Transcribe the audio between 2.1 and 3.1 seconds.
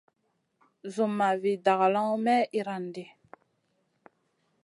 may iyran ɗi.